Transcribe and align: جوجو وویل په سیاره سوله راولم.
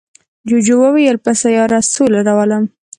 جوجو 0.47 0.75
وویل 0.83 1.17
په 1.25 1.31
سیاره 1.41 1.79
سوله 1.93 2.19
راولم. 2.27 2.63